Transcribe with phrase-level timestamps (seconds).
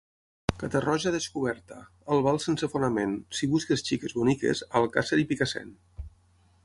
[0.61, 1.77] Catarroja descoberta,
[2.15, 5.79] Albal sense fonament, si busques xiques boniques, a Alcàsser i Picassent.